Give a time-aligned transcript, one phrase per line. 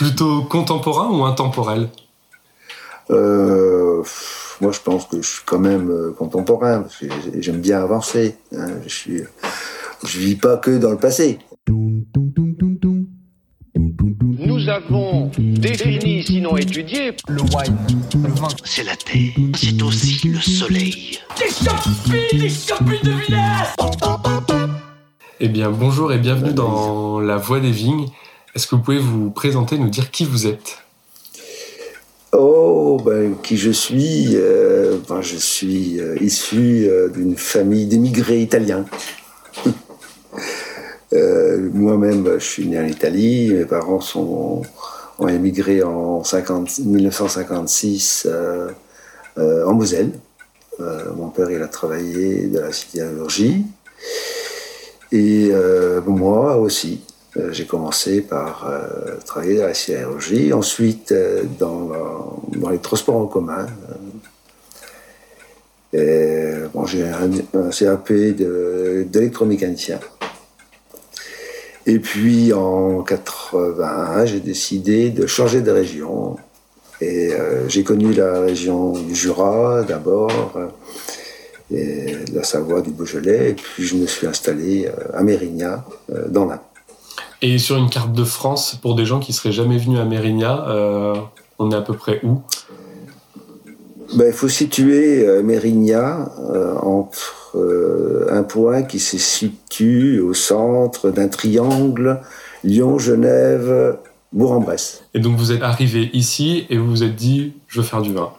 [0.00, 1.90] Plutôt contemporain ou intemporel?
[3.10, 4.02] Euh,
[4.62, 7.04] Moi, je pense que je suis quand même euh, contemporain, parce que
[7.38, 8.38] j'aime bien avancer.
[8.56, 8.68] Hein.
[8.86, 9.20] Je suis,
[10.06, 11.38] je vis pas que dans le passé.
[11.68, 12.02] Nous
[14.70, 17.76] avons défini, sinon étudié, le wine,
[18.22, 18.48] le vin.
[18.64, 21.18] C'est la terre, c'est aussi le soleil.
[21.38, 23.74] Des champis, des champis de village
[25.40, 28.06] Eh bien, bonjour et bienvenue dans La Voix des Vignes.
[28.54, 30.78] Est-ce que vous pouvez vous présenter, nous dire qui vous êtes?
[32.32, 38.40] Oh, ben, qui je suis euh, ben, Je suis euh, issu euh, d'une famille d'émigrés
[38.40, 38.86] italiens.
[41.12, 43.52] Moi-même, je suis né en Italie.
[43.52, 44.62] Mes parents sont,
[45.18, 48.68] ont émigré en 50, 1956 euh,
[49.38, 50.12] euh, en Moselle.
[51.16, 53.64] mon père, il a travaillé dans la sidérurgie.
[55.12, 55.52] Et
[56.06, 57.00] moi aussi.
[57.52, 58.68] J'ai commencé par
[59.24, 61.14] travailler dans la sidérurgie, ensuite
[61.58, 63.66] dans, dans, les transports en commun.
[65.92, 70.00] Bon, j'ai un, CAP d'électromécanicien.
[71.86, 76.36] Et puis en 81, j'ai décidé de changer de région.
[77.00, 80.58] Et euh, j'ai connu la région du Jura d'abord,
[81.70, 86.46] la Savoie, du Beaujolais, et puis je me suis installé euh, à Mérignac, euh, dans
[86.46, 86.60] l'Ain.
[87.42, 90.60] Et sur une carte de France, pour des gens qui seraient jamais venus à Mérignac,
[91.58, 92.42] on est à peu près où?
[94.14, 96.28] Ben, Il faut situer Mérignac
[96.82, 102.20] entre euh, un point qui se situe au centre d'un triangle
[102.64, 103.98] Lyon-Genève.
[104.32, 105.02] Bourg-en-Bresse.
[105.12, 108.12] Et donc vous êtes arrivé ici et vous vous êtes dit je veux faire du
[108.12, 108.30] vin.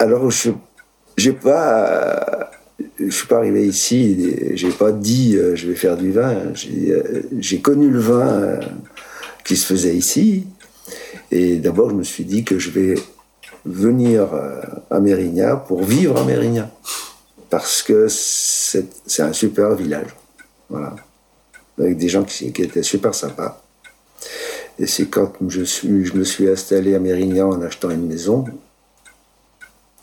[0.00, 0.50] Alors je
[1.16, 2.50] j'ai pas
[2.98, 6.52] je suis pas arrivé ici, j'ai pas dit euh, je vais faire du vin.
[6.54, 8.60] J'ai euh, connu le vin
[9.44, 10.46] qui se faisait ici.
[11.30, 12.94] Et d'abord, je me suis dit que je vais
[13.64, 14.28] venir
[14.90, 16.68] à Mérignac pour vivre à Mérignac
[17.52, 20.08] parce que c'est un super village.
[20.70, 20.96] Voilà.
[21.78, 23.62] Avec des gens qui, étaient super sympas.
[24.78, 25.60] Et c'est quand je,
[26.16, 28.46] me suis installé à Mérignan en achetant une maison,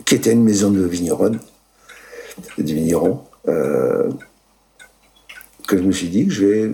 [0.05, 1.39] qui était une maison de vigneronne,
[2.57, 4.09] de vigneron, euh,
[5.67, 6.71] que je me suis dit que je vais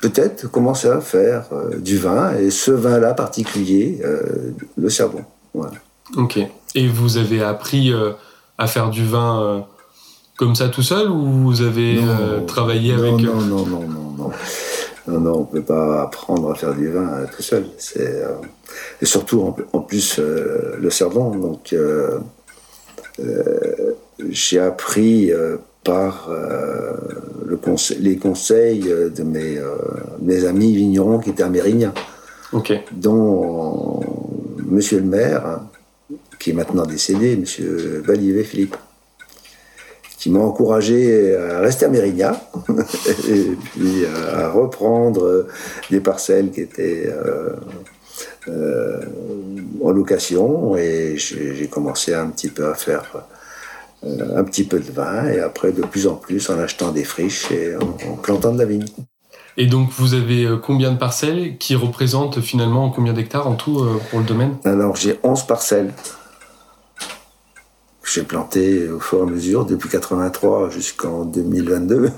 [0.00, 5.24] peut-être commencer à faire euh, du vin, et ce vin-là particulier, euh, le Cervon.
[5.54, 5.76] Voilà.
[6.16, 6.38] Ok.
[6.74, 7.92] Et vous avez appris
[8.60, 9.60] à faire du vin euh,
[10.36, 14.30] comme ça tout seul ou vous avez euh, travaillé avec non, non, non, non, non,
[15.08, 17.64] non, non, on peut pas apprendre à faire du vin euh, tout seul.
[17.78, 18.22] C'est
[19.00, 21.34] et surtout en, plus le cerveau.
[21.34, 21.74] Donc
[24.28, 25.32] j'ai appris
[25.84, 26.28] par
[27.46, 27.58] le
[27.98, 29.58] les conseils de mes,
[30.20, 31.94] mes amis vignerons qui étaient américains,
[32.92, 34.00] dont
[34.70, 35.60] Monsieur le maire,
[36.38, 37.44] qui est maintenant décédé, M.
[38.04, 38.76] Valivé Philippe,
[40.20, 42.36] qui m'a encouragé à rester à Mérignac
[43.28, 45.46] et puis euh, à reprendre
[45.90, 47.56] des parcelles qui étaient euh,
[48.48, 49.00] euh,
[49.82, 53.24] en location et j'ai commencé un petit peu à faire
[54.02, 57.50] un petit peu de vin et après de plus en plus en achetant des friches
[57.50, 58.86] et en, en plantant de la vigne.
[59.56, 64.20] Et donc, vous avez combien de parcelles qui représentent finalement combien d'hectares en tout pour
[64.20, 64.56] le domaine?
[64.64, 65.92] Alors, j'ai 11 parcelles
[68.12, 72.10] j'ai planté au fur et à mesure depuis 83 jusqu'en 2022.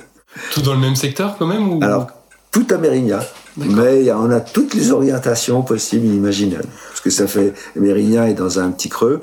[0.53, 1.83] Tout dans le même secteur quand même ou...
[1.83, 2.07] Alors,
[2.51, 3.29] tout à Mérignac.
[3.57, 6.69] Mais on a toutes les orientations possibles et imaginables.
[6.89, 7.53] Parce que ça fait.
[7.77, 9.21] Mérignac est dans un petit creux.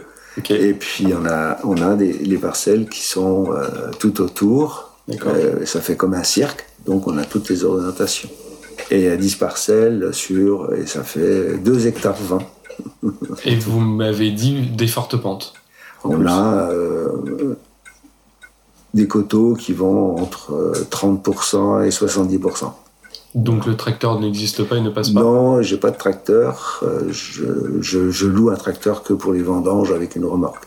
[0.49, 4.93] Et puis on a, on a des, les parcelles qui sont euh, tout autour.
[5.25, 6.65] Euh, ça fait comme un cirque.
[6.85, 8.29] Donc on a toutes les orientations.
[8.91, 10.73] Et il y a 10 parcelles sur.
[10.73, 12.39] Et ça fait 2 hectares 20.
[13.45, 15.53] et vous m'avez dit des fortes pentes
[16.03, 17.57] on a euh,
[18.93, 22.71] des coteaux qui vont entre 30% et 70%.
[23.35, 26.81] Donc le tracteur n'existe pas, il ne passe pas Non, j'ai pas de tracteur.
[26.83, 30.63] Euh, je, loue un tracteur que pour les vendanges avec une remorque.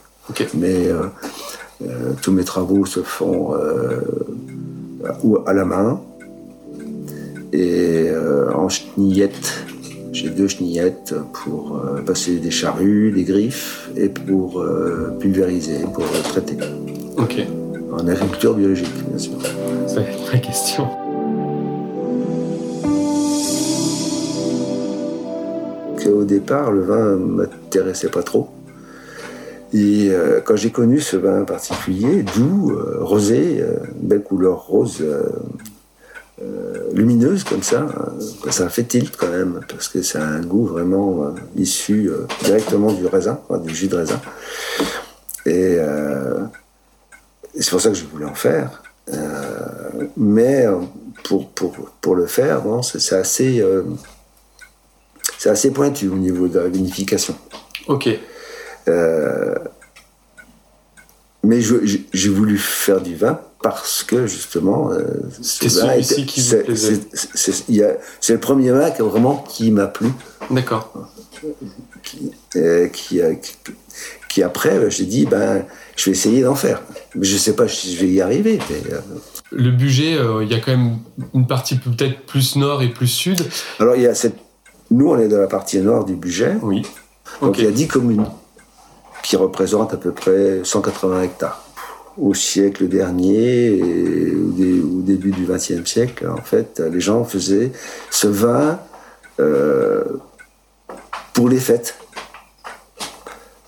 [0.54, 3.54] Mais euh, tous mes travaux se font
[5.46, 6.00] à la main
[7.52, 8.10] et
[8.54, 9.64] en chenillette
[10.12, 16.04] j'ai deux chenillettes pour euh, passer des charrues, des griffes et pour euh, pulvériser, pour
[16.22, 16.58] traiter.
[17.16, 17.40] Ok.
[17.92, 19.32] En agriculture biologique, bien sûr.
[19.86, 20.86] C'est vraie question.
[26.06, 28.50] Au départ, le vin m'intéressait pas trop.
[29.72, 33.64] Et euh, quand j'ai connu ce vin particulier, doux, rosé,
[34.00, 35.02] belle couleur rose,
[36.42, 37.86] euh, lumineuse comme ça.
[37.86, 42.10] Euh, ça fait tilt quand même, parce que c'est un goût vraiment euh, issu
[42.42, 44.20] directement du raisin, du jus de raisin.
[45.46, 45.76] Et,
[47.58, 48.82] c'est pour ça que je voulais en faire.
[50.16, 50.66] mais
[51.24, 53.62] pour, pour, pour, le faire, c'est assez,
[55.42, 57.34] c'est assez pointu au niveau de la vinification.
[57.88, 58.08] Ok.
[61.42, 65.02] mais j'ai voulu faire du vin parce que justement, euh,
[65.40, 67.00] c'est celui-ci qui vous plaisait.
[67.34, 70.10] C'est le premier vin qui, vraiment qui m'a plu.
[70.48, 70.92] D'accord.
[72.04, 73.20] Qui, euh, qui,
[74.28, 75.64] qui, après, euh, j'ai dit, ben,
[75.96, 76.82] je vais essayer d'en faire.
[77.16, 78.60] Mais je ne sais pas si je vais y arriver.
[78.70, 78.82] Mais,
[79.50, 80.98] le budget, il y a quand même
[81.34, 83.42] une partie peut-être plus nord et plus sud.
[83.80, 84.36] Alors, il y a cette...
[84.92, 86.56] nous, on est dans la partie nord du budget.
[86.62, 86.82] Oui.
[87.40, 88.26] Donc, il y a 10 communes
[89.22, 91.62] qui représentent à peu près 180 hectares
[92.18, 97.72] au siècle dernier et au, début du XXe siècle, en fait, les gens faisaient
[98.10, 98.78] ce vin
[99.40, 100.04] euh,
[101.32, 101.96] pour les fêtes.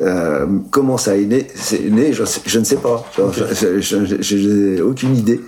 [0.00, 1.47] Euh, comment ça est né,
[1.91, 3.05] né je, ne sais pas.
[3.17, 5.41] Je n'ai aucune idée.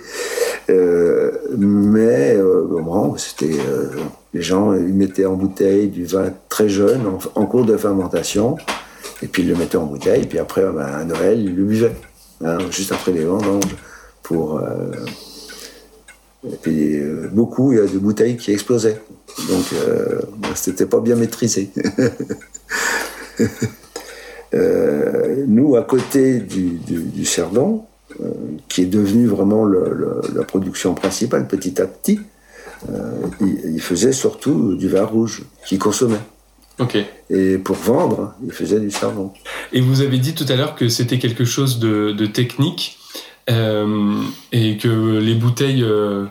[0.69, 3.57] Euh, mais bon, c'était
[4.33, 7.01] les gens ils mettaient en bouteille du vin très jeune
[7.35, 8.57] en, cours de fermentation
[9.21, 11.63] et puis ils le mettaient en bouteille et puis après ben, à Noël ils le
[11.63, 11.95] buvaient.
[12.43, 13.75] Hein, juste après les vendanges.
[14.23, 14.91] Pour, euh,
[16.45, 19.01] et puis, euh, beaucoup, il y a des bouteilles qui explosaient.
[19.49, 20.21] Donc, euh,
[20.55, 21.69] c'était pas bien maîtrisé.
[25.47, 27.25] nous, à côté du, du,
[28.67, 32.19] qui est devenu vraiment la production principale petit à petit,
[33.41, 36.19] il, faisait surtout du vin rouge qu'il consommait.
[36.79, 36.97] Ok.
[37.29, 39.31] Et pour vendre, il faisait du charbon.
[39.73, 42.99] Et vous avez dit tout à l'heure que c'était quelque chose de, technique
[43.49, 44.21] euh,
[44.51, 46.25] et que les bouteilles euh,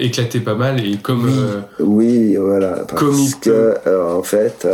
[0.00, 1.30] éclataient pas mal et comme
[1.78, 4.66] oui, euh, voilà parce que en fait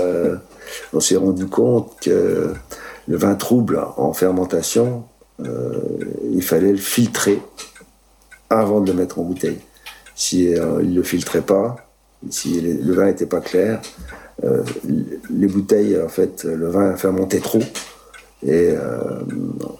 [0.93, 2.53] on s'est rendu compte que
[3.09, 5.05] le vin trouble en fermentation
[5.41, 7.41] il fallait le filtrer
[8.51, 9.59] avant de le mettre en bouteille
[10.15, 11.77] si il le filtrait pas
[12.31, 13.81] si le vin n'était pas clair
[14.45, 14.63] euh,
[15.31, 17.63] les bouteilles, en fait, le vin a fermenté trop.
[18.47, 19.21] Et euh,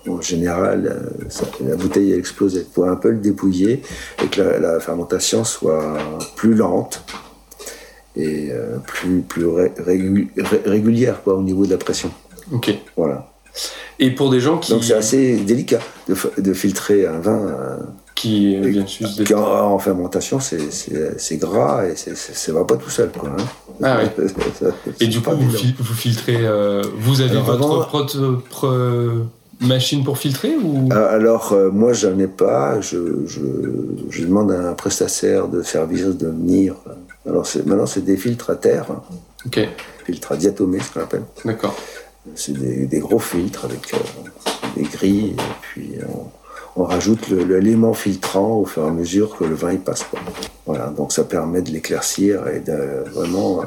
[0.09, 2.67] en général, euh, la bouteille a explosé.
[2.69, 3.83] Il faut un peu le dépouiller
[4.23, 5.97] et que la, fermentation soit
[6.35, 7.05] plus lente
[8.17, 8.51] et
[8.85, 12.11] plus, plus régulière quoi, au niveau de la pression.
[12.51, 12.75] Ok.
[12.97, 13.31] Voilà.
[13.99, 14.73] Et pour des gens qui.
[14.73, 17.79] Donc c'est assez délicat de, de, filtrer un vin
[18.15, 23.11] qui vient juste en, fermentation, c'est gras et ça va pas tout seul.
[23.11, 23.45] Quoi, hein.
[23.83, 24.01] Ah
[25.01, 26.39] et du coup, vous, filtrez.
[26.41, 29.27] Euh, vous avez votre propre
[29.61, 30.89] machine pour filtrer ou?
[30.93, 32.81] Euh, Alors, euh, moi, j'en ai pas.
[32.81, 36.75] Je, je, demande à un prestataire de service de venir.
[37.27, 38.87] Alors, maintenant, c'est des filtres à terre.
[39.47, 39.61] Ok.
[40.05, 41.25] Filtres à diatomée, ce qu'on appelle.
[41.45, 41.77] D'accord.
[42.35, 43.95] C'est des, gros filtres avec
[44.77, 45.35] des grilles.
[45.39, 45.93] Et puis,
[46.77, 50.07] on rajoute l'élément filtrant au fur et à mesure que le vin y passe.
[50.67, 53.65] Voilà, donc ça permet de l'éclaircir et de vraiment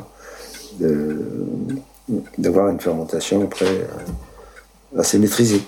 [2.38, 5.62] d'avoir une fermentation après euh, assez maîtrisée.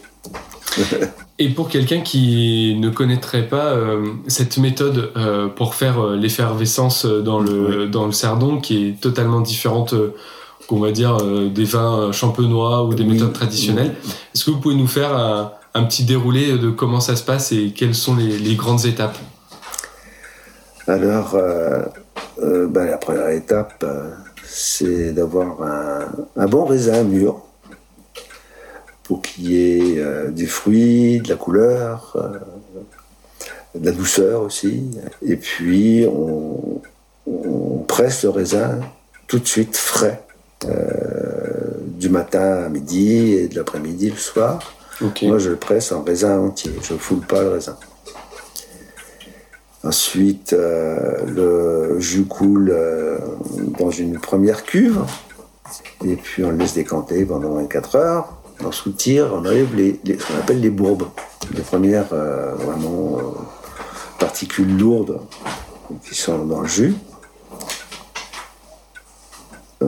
[1.39, 7.39] et pour quelqu'un qui ne connaîtrait pas euh, cette méthode euh, pour faire l'effervescence dans
[7.39, 9.93] le, dans le cerdon, qui est totalement différente
[10.73, 11.17] qu'on va dire
[11.49, 13.95] des vins champenois ou des méthodes traditionnelles,
[14.33, 17.51] est-ce que vous pouvez nous faire un un petit déroulé de comment ça se passe
[17.51, 19.17] et quelles sont les, grandes étapes?
[20.87, 21.83] Alors, euh,
[22.41, 24.11] euh, ben, la première étape, euh,
[24.45, 25.61] c'est d'avoir
[26.35, 27.41] un, bon raisin mûr
[29.03, 32.15] pour qu'il y ait du fruit, de la couleur,
[33.75, 34.83] de la douceur aussi.
[35.21, 36.81] Et puis, on,
[37.87, 38.79] presse le raisin
[39.27, 40.22] tout de suite frais,
[41.85, 44.59] du matin à midi et de l'après-midi le soir.
[45.23, 46.71] Moi, je le presse en raisin entier.
[46.81, 47.77] Je ne foule pas le raisin.
[49.83, 53.17] Ensuite, euh, le jus coule euh,
[53.77, 55.01] dans une première cuve.
[56.05, 58.37] Et puis, on le laisse décanter pendant 24 heures.
[58.63, 61.07] On soutire, on enlève les, ce qu'on appelle les bourbes.
[61.53, 63.17] Les premières, euh, vraiment,
[64.19, 65.19] particules lourdes
[66.07, 66.95] qui sont dans le jus.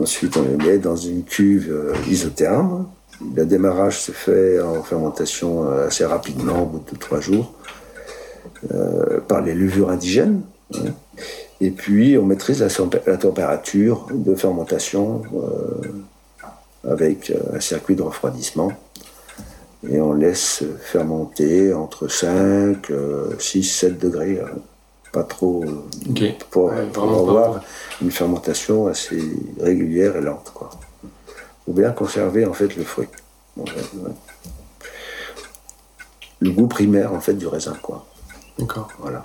[0.00, 2.86] Ensuite, on les met dans une cuve isotherme
[3.34, 7.52] le démarrage se fait en fermentation euh, assez rapidement, au bout de trois jours,
[8.72, 10.42] euh, par les levures indigènes.
[10.74, 10.90] Hein.
[11.60, 18.72] Et puis, on maîtrise la, température de fermentation euh, avec un circuit de refroidissement.
[19.88, 22.90] Et on laisse fermenter entre 5,
[23.38, 24.40] 6, 7 degrés
[25.16, 25.64] pas trop.
[25.64, 27.30] euh, pour, Ouais, pour vraiment pas.
[27.30, 27.60] avoir
[28.02, 29.20] une fermentation assez
[29.60, 30.50] régulière et lente.
[30.54, 30.68] Quoi.
[31.66, 33.08] Ou bien conserver en fait le fruit.
[33.56, 33.64] Ouais.
[36.40, 37.76] Le goût primaire en fait du raisin.
[37.82, 38.04] Quoi.
[38.58, 38.88] D'accord.
[38.98, 39.22] Voilà.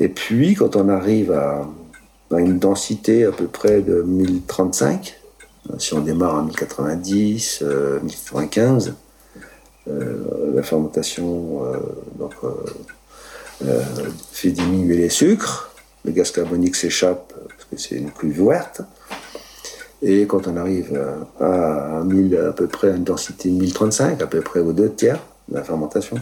[0.00, 1.66] Et puis, quand on arrive à,
[2.32, 5.20] à une densité à peu près de 1035,
[5.70, 8.94] euh, si on démarre en 1090, euh, 1095,
[9.86, 11.76] euh, la fermentation euh,
[12.18, 12.32] donc,
[14.32, 15.70] fait diminuer les sucres,
[16.04, 18.82] le gaz carbonique s'échappe parce que c'est une cuve ouverte.
[20.02, 21.00] Et quand on arrive
[21.40, 24.72] à, à, 1000, à peu près à une densité de 1035, à peu près aux
[24.72, 25.18] deux tiers
[25.48, 26.18] de la fermentation,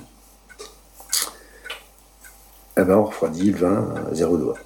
[2.76, 4.58] eh ben, on refroidit le vin à zéro doigt.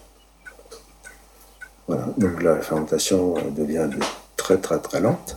[1.89, 2.07] Voilà.
[2.19, 3.99] Donc la fermentation euh, devient de
[4.37, 5.37] très très très lente.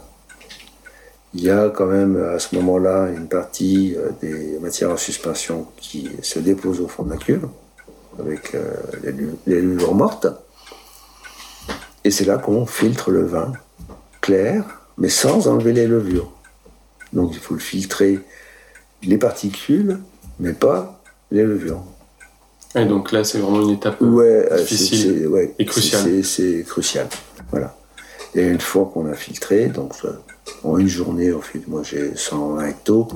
[1.34, 5.68] Il y a quand même à ce moment-là une partie euh, des matières en suspension
[5.78, 7.48] qui se déposent au fond de la cuve
[8.20, 8.74] avec euh,
[9.46, 10.28] les, levures mortes.
[12.04, 13.54] Et c'est là qu'on filtre le vin
[14.22, 16.32] clair, mais sans enlever les levures.
[17.14, 18.20] Donc il faut le filtrer
[19.04, 20.00] les particules,
[20.40, 21.84] mais pas les levures.
[22.76, 25.28] Et donc là, c'est vraiment une étape euh, difficile.
[25.28, 26.24] ouais, et crucial.
[26.24, 27.08] c'est- crucial.
[27.50, 27.76] Voilà.
[28.36, 29.94] Et une fois qu'on a filtré, donc
[30.63, 33.08] en une journée, on filtre, moi j'ai 120 hectos,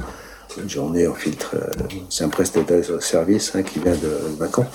[0.62, 1.70] une journée on filtre, euh,
[2.10, 4.66] c'est un prestataire de service hein, qui vient de Macon,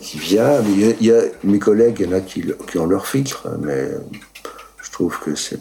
[0.00, 2.44] qui vient, il y a- mes collègues, il y en a qui,
[2.78, 3.88] ont leur filtre, mais
[4.82, 5.60] je trouve que c'est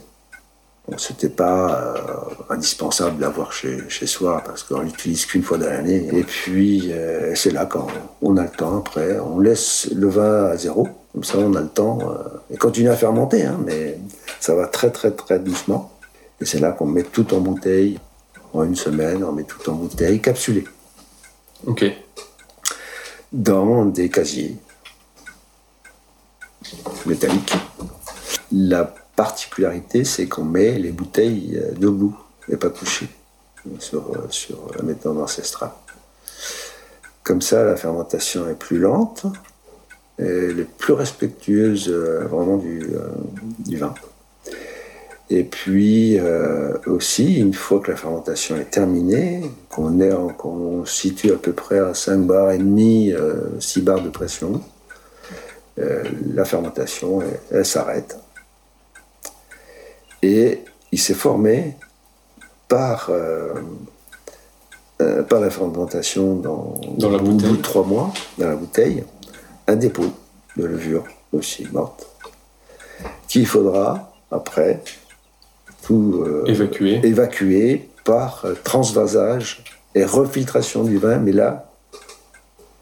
[0.86, 6.10] Bon, c'était pas euh, indispensable d'avoir chez, soi parce qu'on l'utilise qu'une fois dans l'année.
[6.12, 7.88] Et puis euh, c'est là quand
[8.22, 11.62] on a le temps après, on laisse le vin à zéro, comme ça on a
[11.62, 12.00] le temps
[12.52, 13.98] et continue à fermenter, hein, mais
[14.42, 15.93] ça va très très très doucement.
[16.44, 17.98] Et c'est là qu'on met tout en bouteille.
[18.52, 20.66] En une semaine, on met tout en bouteille capsulée
[21.66, 21.86] Ok.
[23.32, 24.58] dans des casiers
[27.06, 27.56] métalliques.
[28.52, 28.84] La
[29.16, 32.14] particularité, c'est qu'on met les bouteilles euh, debout
[32.50, 33.08] et pas couchées
[33.80, 35.72] sur, euh, sur la méthode ancestrale.
[37.24, 39.26] Comme ça, la fermentation est plus lente
[40.20, 43.08] et elle est plus respectueuse euh, vraiment du, euh,
[43.60, 43.94] du vin.
[45.36, 51.32] Et puis euh, aussi, une fois que la fermentation est terminée, qu'on est qu'on situe
[51.32, 54.62] à peu près à 5 bars et demi, euh, 6 bars de pression,
[55.80, 56.04] euh,
[56.36, 58.16] la fermentation, elle, elle s'arrête.
[60.22, 60.60] Et
[60.92, 61.78] il s'est formé
[62.68, 63.56] par, euh,
[65.02, 69.04] euh, par la fermentation dans, Dans la au bout de trois mois, dans la bouteille,
[69.66, 70.14] un dépôt
[70.58, 72.06] de levure aussi morte,
[73.28, 74.84] qu'il faudra après
[75.84, 77.90] tout euh, Évacué.
[78.06, 79.64] par euh, transvasage
[79.96, 81.72] et refiltration du vin, mais là,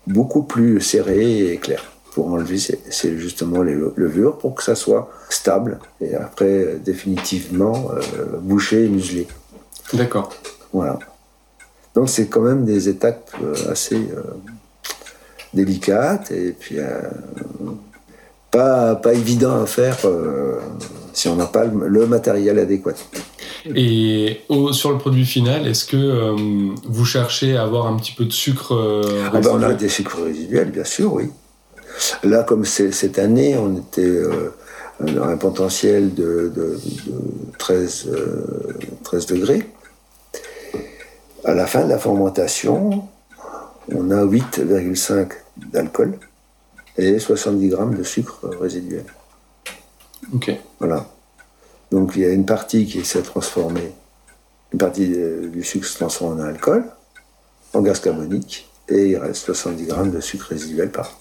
[0.07, 4.63] beaucoup plus serré et clair pour enlever ces- ces- justement les le- levures pour que
[4.63, 8.01] ça soit stable et après euh, définitivement euh,
[8.41, 9.27] bouché et muselé.
[9.93, 10.33] D'accord.
[10.73, 10.99] Voilà.
[11.95, 13.31] Donc c'est quand même des étapes
[13.69, 14.21] assez euh,
[15.53, 17.01] délicates et puis euh,
[18.51, 20.59] pas, pas évident à faire euh,
[21.13, 22.93] si on n'a pas le, le matériel adéquat.
[23.75, 26.35] Et au- sur le produit final, est-ce que euh,
[26.85, 29.89] vous cherchez à avoir un petit peu de sucre euh, Ah ben, on a des
[29.89, 31.29] sucres résiduels, bien sûr, oui.
[32.23, 34.53] Là, comme cette année, on était euh,
[35.01, 37.13] dans un potentiel de, de- de
[37.57, 38.45] 13, euh,
[39.03, 39.63] 13 degrés.
[41.43, 43.03] À la fin de la fermentation,
[43.93, 45.27] on a 8,5
[45.73, 46.13] d'alcool
[46.97, 49.05] et 70 grammes de sucre résiduel.
[50.33, 50.51] Ok.
[50.79, 51.07] Voilà.
[51.91, 53.91] Donc il y a une partie qui s'est transformée,
[54.73, 56.85] une partie euh, du sucre se transforme en alcool,
[57.73, 61.17] en gaz carbonique, et il reste 70 grammes de sucre résiduel par.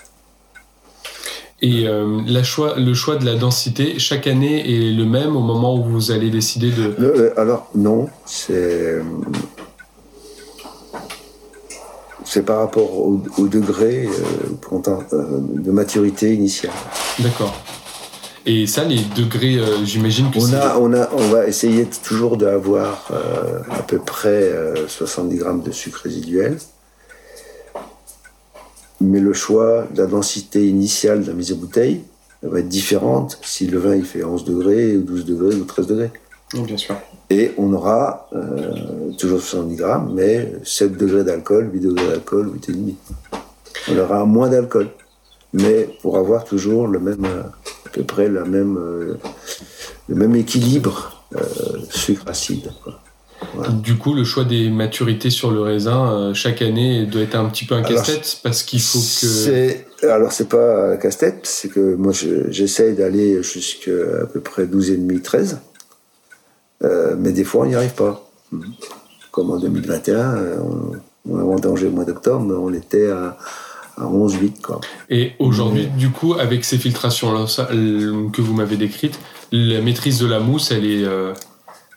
[1.63, 5.41] Et euh, la choix, le choix de la densité, chaque année est le même au
[5.41, 6.95] moment où vous allez décider de...
[6.99, 9.03] Le- euh, alors non, c'est euh,
[12.31, 16.73] c'est par rapport au, au degré euh, euh, de maturité initiale.
[17.19, 17.61] D'accord.
[18.47, 22.37] Et ça, les degrés, euh, j'imagine que On a, on a, on va essayer toujours
[22.37, 26.57] d'avoir euh, à peu près euh, 70 grammes de sucre résiduel.
[29.01, 32.03] Mais le choix de la densité initiale de la mise en bouteille
[32.45, 35.87] va être différente si le vin il fait 11 degrés, ou 12 degrés ou 13
[35.89, 36.11] degrés.
[36.55, 36.95] Oui, bien sûr.
[37.33, 42.95] Et on aura euh, toujours 70 grammes, mais 7 degrés d'alcool, 8 degrés d'alcool, 8,5.
[43.93, 44.89] On aura moins d'alcool,
[45.53, 47.43] mais pour avoir toujours le même, euh,
[47.87, 49.15] à peu près la même, euh,
[50.09, 51.41] le même équilibre euh,
[51.91, 52.73] sucre-acide.
[53.55, 53.71] Voilà.
[53.71, 57.65] Du coup, le choix des maturités sur le raisin, chaque année, doit être un petit
[57.65, 60.07] peu un casse-tête parce qu'il faut que.
[60.07, 63.91] Alors, c'est pas un casse-tête, c'est que moi, je- j'essaye d'aller jusqu'à
[64.23, 65.59] à peu près 12,5, 13.
[66.83, 68.27] Euh, mais des fois, on n'y arrive pas.
[69.31, 70.93] Comme en 2021, euh, on,
[71.33, 73.37] on a vendangé au mois d'octobre, mais on était à,
[73.97, 74.81] à 11,8, quoi.
[75.09, 77.45] Et aujourd'hui, du coup, avec ces filtrations-là
[78.33, 79.19] que vous m'avez décrites,
[79.53, 81.05] la maîtrise de la mousse, elle est.
[81.05, 81.33] euh,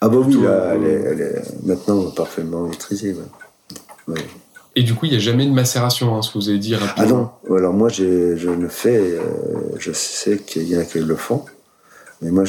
[0.02, 3.14] Ah bah oui, là, elle, est, elle est maintenant parfaitement maîtrisée.
[3.14, 4.14] ouais.
[4.14, 4.22] Ouais.
[4.76, 6.74] Et du coup, il n'y a jamais de macération, hein, ce que vous avez dit
[6.76, 7.38] Ah rapidement.
[7.48, 8.04] non, alors moi je
[8.50, 9.22] ne fais, euh,
[9.78, 11.46] je sais qu'il y en a qui le font,
[12.24, 12.46] mais moi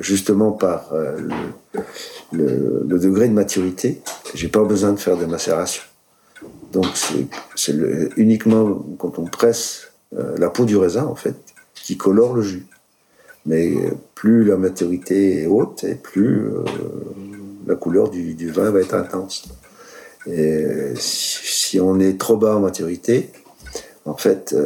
[0.00, 1.18] justement par euh,
[2.32, 4.00] le, degré de maturité,
[4.34, 5.82] j'ai pas besoin de faire de macération.
[6.72, 6.86] Donc
[7.54, 7.78] c'est-
[8.16, 11.36] uniquement quand on presse euh, la peau du raisin en fait
[11.74, 12.66] qui colore le jus.
[13.46, 16.48] Mais euh, plus la maturité est haute et plus
[17.66, 19.48] la couleur du, vin va être intense.
[20.26, 23.30] Et si, on est trop bas en maturité,
[24.06, 24.56] en fait,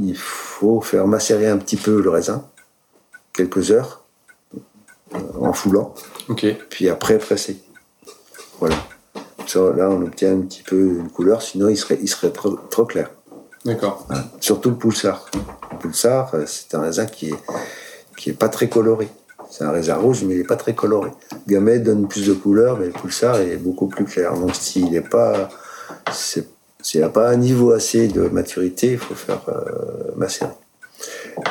[0.00, 2.44] il faut faire macérer un petit peu le raisin,
[3.32, 4.04] quelques heures,
[5.14, 5.94] euh, en foulant,
[6.68, 7.62] puis après presser.
[8.58, 8.76] Voilà.
[9.46, 12.56] Ça, là, on obtient un petit peu une couleur, sinon il serait, il serait trop,
[12.70, 13.10] trop clair.
[13.64, 14.04] D'accord.
[14.08, 14.24] Voilà.
[14.40, 15.26] Surtout le pulsar.
[15.72, 17.38] Le pulsar, euh, c'est un raisin qui est,
[18.16, 19.08] qui est pas très coloré.
[19.50, 21.10] C'est un raisin rouge, mais il n'est pas très coloré.
[21.48, 24.34] Gamay donne plus de couleur, mais le pulsar est beaucoup plus clair.
[24.34, 25.48] Donc s'il n'est pas,
[26.12, 30.52] s'il n'a pas un niveau assez de maturité, il faut faire euh, macérer.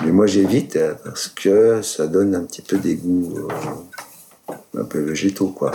[0.03, 4.85] Mais moi j'évite euh, parce que ça donne un petit peu des goûts euh, un
[4.85, 5.71] peu végétaux, quoi.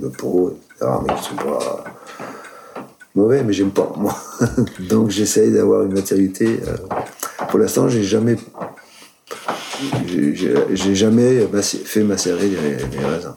[0.00, 0.92] Le pot, etc.
[1.06, 1.84] Mais qui sont pas
[3.14, 4.16] mauvais, mais j'aime pas, moi.
[4.88, 6.60] Donc j'essaye d'avoir une maturité.
[6.66, 6.76] euh,
[7.48, 8.36] pour l'instant, j'ai jamais,
[10.06, 11.46] j'ai- jamais
[11.84, 13.34] fait macérer les, raisins.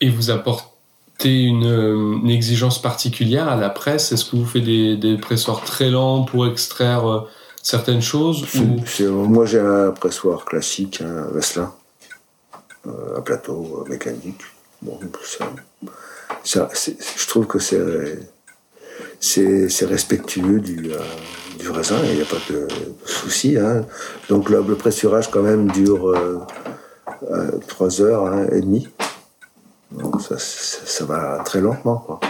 [0.00, 4.12] Et vous apportez une, exigence particulière à la presse?
[4.12, 7.26] Est-ce que vous faites des, des pressoirs très lents pour extraire
[7.68, 8.46] certaines choses
[8.86, 11.26] c'est- moi, j'ai un pressoir classique, un
[12.86, 14.40] euh, un plateau euh, mécanique.
[14.80, 14.98] Bon,
[16.44, 17.76] ça, je trouve que c'est
[19.84, 20.98] respectueux du, euh,
[21.58, 22.68] du raisin, il n'y a pas de,
[23.04, 23.58] souci.
[23.58, 23.84] hein.
[24.30, 26.38] Donc le, le pressurage quand même dure euh,
[27.30, 28.88] euh, trois heures hein, et demie.
[29.90, 31.98] Donc ça, ça, ça va très lentement.
[31.98, 32.20] Quoi.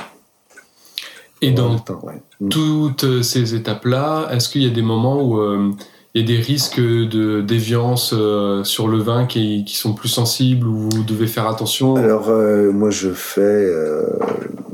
[1.40, 2.20] Et dans le temps, ouais.
[2.40, 2.48] Mm.
[2.48, 5.70] toutes ces étapes-là, est-ce qu'il y a des moments où euh,
[6.14, 10.09] il y a des risques de déviance euh, sur le vin qui, qui sont plus
[10.09, 13.72] sensibles, où vous devez faire attention Alors, euh, moi, je fais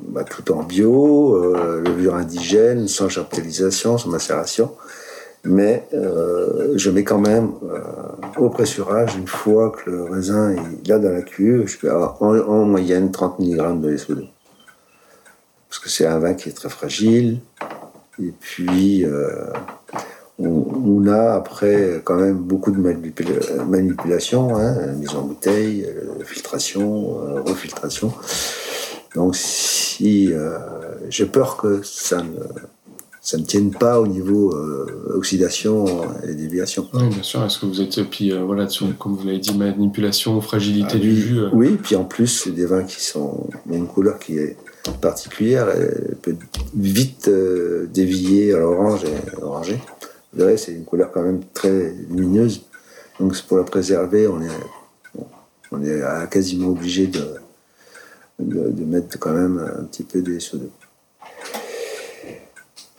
[0.09, 4.71] bah, tout en bio, levure indigène, sans chaptalisation, sans macération.
[5.47, 7.51] Mais je mets quand même
[8.39, 12.17] au pressurage, une fois que le raisin est là dans la cuve, je fais en,
[12.21, 14.29] en moyenne 30 mg de SO2.
[15.75, 17.41] Parce que c'est un vin qui est très fragile.
[18.23, 19.47] Et puis, euh,
[20.39, 26.23] on, on a après quand même beaucoup de manipula- manipulation, hein, mise en bouteille, euh,
[26.25, 28.13] filtration, euh, refiltration.
[29.17, 30.31] Donc si
[31.09, 32.39] j'ai peur que ça ne,
[33.21, 34.55] ça ne tienne pas au niveau
[35.13, 35.87] oxydation
[36.29, 36.89] et déviation.
[36.95, 37.45] Oui, bien sûr.
[37.45, 41.11] Est-ce que vous êtes, puis voilà, sur, comme vous l'avez dit, manipulation, fragilité Ah du
[41.11, 44.39] oui, jus Oui, puis en plus, c'est des vins qui sont ont une couleur qui
[44.39, 44.57] est
[45.01, 46.37] particulière, elle peut
[46.75, 49.81] vite euh, dévier à l'orange et orangé.
[50.33, 52.67] Vous verrez, c'est une couleur quand même très lumineuse.
[53.21, 55.21] Donc pour la préserver, on est,
[55.71, 57.35] on est quasiment obligé de,
[58.41, 60.69] de, mettre quand même un petit peu de SO2.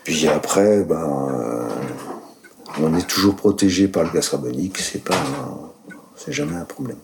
[0.05, 1.67] Puis après, ben,
[2.79, 6.97] on est toujours protégé par le gaz carbonique, c'est jamais un problème.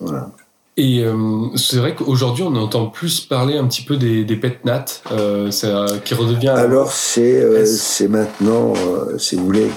[0.00, 0.30] Voilà.
[0.76, 1.14] Et euh,
[1.56, 5.50] c'est vrai qu'aujourd'hui, on entend plus parler un petit peu des, des pet nat, euh,
[6.04, 6.48] qui redevient.
[6.48, 8.72] Alors c'est euh, c'est maintenant,
[9.16, 9.70] si vous voulez,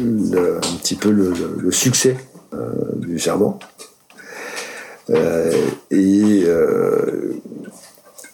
[0.00, 2.16] le- un petit peu le, le- le succès
[2.96, 3.58] du charbon.
[5.10, 5.52] Euh,
[5.90, 6.44] et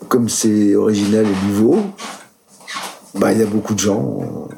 [0.08, 1.76] comme c'est original et nouveau,
[3.16, 4.48] bah, il y a beaucoup de gens.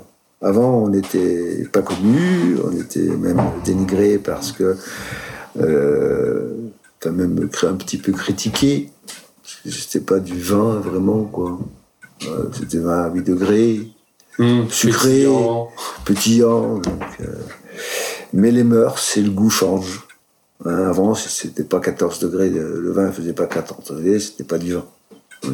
[0.43, 4.77] Avant, on n'était pas connus, on était même dénigrés parce que,
[5.61, 6.51] euh,
[7.01, 8.91] enfin, même un petit peu critiqué.
[9.69, 11.59] C'était pas du vin vraiment, quoi.
[12.27, 13.89] Euh, C'était vin à 8 degrés,
[14.39, 15.11] Hum, sucré.
[15.11, 15.69] pétillant.
[16.05, 16.75] pétillant.
[16.79, 17.25] donc, euh,
[18.33, 20.03] mais les mœurs, c'est le goût change.
[20.65, 24.75] Hein, avant, c'était pas 14 degrés, le vin faisait pas 14 degrés, c'était pas du
[24.75, 24.85] vin.
[25.43, 25.51] Pas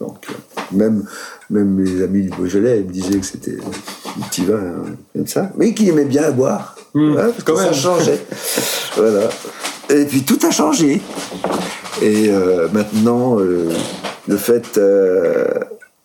[0.00, 1.04] donc, euh, même,
[1.50, 4.82] même les amis du Beaujolais ils me disaient que c'était un petit vin hein,
[5.14, 6.76] comme ça, mais qu'ils aimaient bien à boire.
[6.94, 8.20] Hum, Hein, parce quand que ça changeait.
[8.96, 9.28] voilà.
[9.90, 11.00] Et puis tout a changé.
[12.02, 13.70] Et euh, maintenant, euh,
[14.26, 15.46] le fait, euh,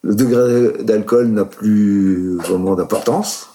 [0.03, 3.49] le degré d'alcool n'a plus vraiment d'importance.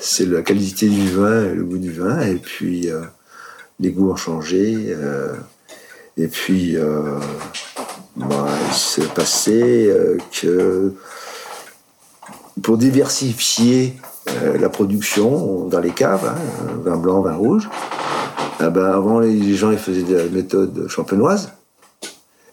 [0.00, 2.20] C'est la qualité du vin et le goût du vin.
[2.20, 2.90] Et puis
[3.80, 4.96] les goûts ont changé.
[6.16, 6.76] et puis,
[8.16, 9.92] il s'est passé
[10.40, 10.94] que
[12.62, 13.96] pour diversifier
[14.58, 17.68] la production dans les caves, hein, vin blanc, vin rouge,
[18.58, 21.52] ah ben, avant les gens ils faisaient de la méthode champenoise.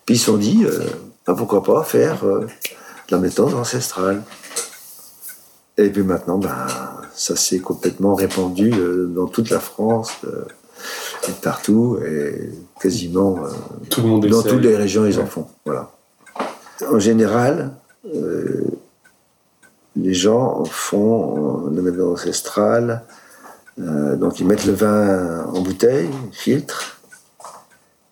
[0.06, 0.80] Puis ils se sont dit, euh,
[1.26, 4.24] ben, pourquoi pas faire euh, de la méthode ancestrale.
[5.78, 6.68] Et puis maintenant, ben,
[7.14, 10.44] ça s'est complètement répandu euh, dans toute la France, euh,
[11.30, 13.40] et partout, et quasiment
[13.90, 15.48] Tout le monde dans toutes les régions, ils en font.
[15.66, 15.92] Voilà.
[16.92, 17.72] En général,
[19.96, 23.04] les gens font de méthode ancestrale.
[23.80, 27.00] Euh, donc ils mettent le vin en bouteille, ils filtrent,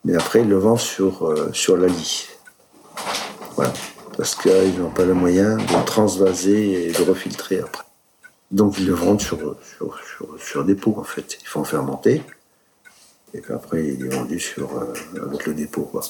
[0.06, 2.28] mais après ils le vendent sur, euh, la lie.
[3.56, 3.74] Voilà.
[4.18, 7.84] Parce qu'ils n'ont pas le moyen de transvaser et de refiltrer après.
[8.52, 9.38] Donc ils le vendent sur,
[10.38, 10.66] sur,
[10.98, 11.38] en fait.
[11.42, 12.22] Ils font fermenter.
[13.34, 15.84] Et puis après, il est vendu sur, euh, avec le dépôt.
[15.84, 16.02] Quoi.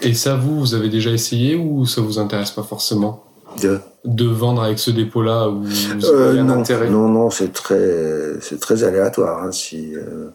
[0.00, 3.24] Et ça, vous, vous avez déjà essayé ou ça vous intéresse pas forcément?
[3.62, 5.64] De- de vendre avec ce dépôt-là ou
[6.04, 9.42] Euh, non, intérêt non, non, c'est très, c'est très aléatoire.
[9.42, 10.28] hein, si, euh,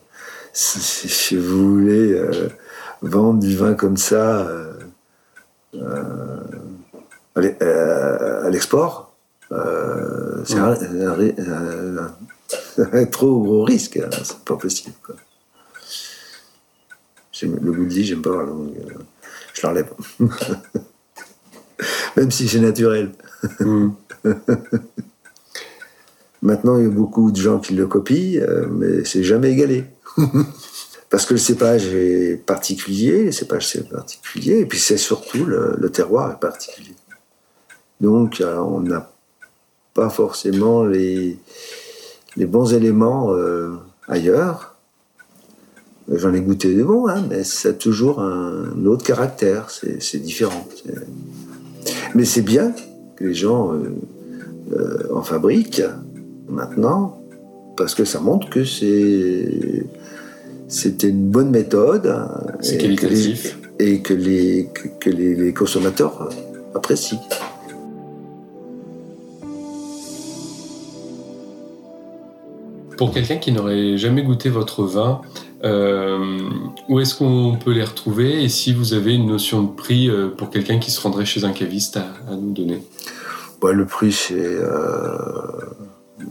[0.54, 2.50] si, si- si vous voulez euh,
[3.02, 4.74] vendre du vin comme ça euh,
[7.36, 7.64] à l'e-
[8.46, 9.14] à l'export,
[9.50, 10.72] c'est un,
[11.08, 12.12] un ri- un-
[12.94, 13.98] un trop gros risque.
[13.98, 14.96] hein, c'est pas possible.
[15.06, 15.16] Quoi.
[17.44, 18.46] Le goût j'aime pas.
[18.46, 18.74] donc,
[19.54, 19.90] je l'enlève.
[22.18, 23.12] Même si c'est naturel.
[23.60, 23.90] Hmm.
[26.42, 29.86] Maintenant, il y a beaucoup de gens qui le copient, euh, mais c'est jamais égalé.
[31.10, 35.76] Parce que le cépage est particulier, le cépage c'est particulier, et puis c'est surtout le,
[35.78, 36.96] le terroir est particulier.
[38.00, 39.12] Donc, euh, on n'a
[39.94, 41.38] pas forcément les,
[42.38, 43.76] les bons éléments euh,
[44.08, 44.76] ailleurs.
[46.08, 50.68] J'en ai goûté des bons, hein, mais ça a toujours un autre caractère, c'est différent.
[52.16, 52.74] Mais c'est bien
[53.16, 53.94] que les gens euh,
[54.74, 55.84] euh, en fabriquent
[56.50, 57.18] maintenant,
[57.78, 59.86] parce que ça montre que c'est
[60.68, 62.30] c'était une bonne méthode hein,
[62.62, 63.58] C'est et que qualitatif.
[63.80, 66.30] les- et que les que, que les, les consommateurs
[66.76, 67.20] apprécient.
[72.98, 75.22] Pour quelqu'un qui n'aurait jamais goûté votre vin,
[75.64, 76.50] euh,
[76.90, 80.30] où est-ce qu'on peut les retrouver Et si vous avez une notion de prix euh,
[80.30, 82.84] pour quelqu'un qui se rendrait chez un caviste à, à nous donner?
[83.60, 85.18] Bon, le prix c'est euh,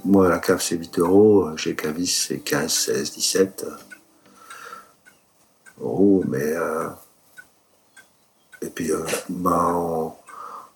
[0.05, 3.67] moi la cave c'est 8 euros, chez Cavis c'est 15, 16, 17
[5.81, 6.89] euros, mais euh,
[8.63, 10.19] et puis euh, bah, en,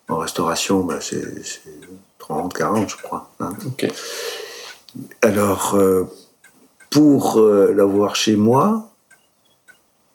[0.09, 1.63] en restauration bah, c'est c'est
[2.19, 3.31] 30, 40 je crois.
[3.41, 3.53] hein.
[3.67, 3.87] Ok.
[5.23, 6.05] Alors, euh,
[6.95, 8.89] pour euh, l'avoir chez moi,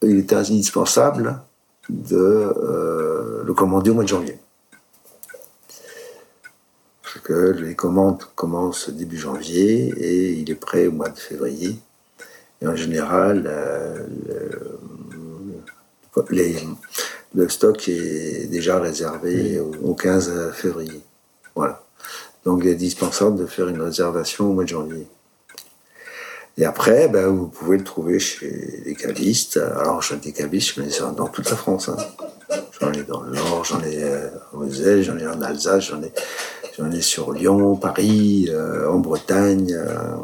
[0.01, 1.41] il est indispensable
[1.89, 4.39] de euh, le commander au mois de janvier.
[7.03, 11.77] Parce que les commandes commencent début janvier et il est prêt au mois de février.
[12.61, 14.05] Et en général, euh,
[16.15, 16.65] le, les-
[17.35, 21.01] le stock est déjà réservé au, au 15 février.
[21.55, 21.83] Voilà.
[22.45, 25.07] Donc il est indispensable de faire une réservation au mois de janvier.
[26.59, 29.55] Et après, ben, vous pouvez le trouver chez les cavistes.
[29.55, 31.87] Alors, j'ai des cavistes, ai dans toute la France.
[31.87, 31.95] hein.
[32.81, 36.03] J'en ai dans le Nord, j'en ai euh, en Moselle, j'en ai en Alsace, j'en
[36.03, 36.11] ai,
[36.77, 40.15] j'en ai sur Lyon, Paris, euh, en Bretagne, euh,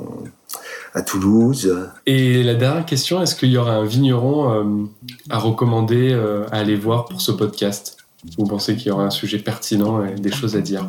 [0.93, 1.74] à Toulouse.
[2.06, 4.89] Et la dernière question, est-ce qu'il y aura un vigneron
[5.30, 6.13] à recommander,
[6.52, 7.98] à aller voir pour ce podcast?
[8.38, 10.88] Vous pensez qu'il y aura un sujet pertinent et des choses à dire?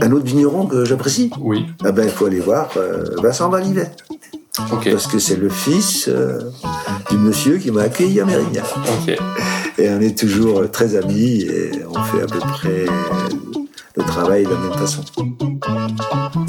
[0.00, 3.90] Un autre vigneron que j'apprécie, Oui, ah ben, il faut aller voir euh, Vincent Valivet.
[4.72, 4.90] ok.
[4.90, 6.40] Parce que c'est le fils euh,
[7.10, 8.64] du monsieur qui m'a accueilli à Mérignac.
[9.02, 9.16] Ok.
[9.78, 12.86] Et on est toujours euh, très amis et on fait à peu près
[13.96, 15.02] le travail de la même façon.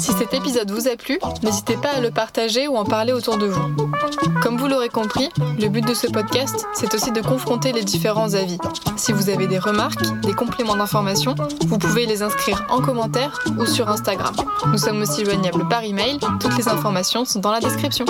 [0.00, 3.36] Si cet épisode vous a plu, n'hésitez pas à le partager ou en parler autour
[3.36, 3.76] de vous.
[4.42, 8.32] Comme vous l'aurez compris, le but de ce podcast, c'est aussi de confronter les différents
[8.32, 8.56] avis.
[8.96, 11.34] Si vous avez des remarques, des compléments d'information,
[11.66, 14.34] vous pouvez les inscrire en commentaire ou sur Instagram.
[14.68, 18.06] Nous sommes aussi joignables par email, toutes les informations sont dans la description.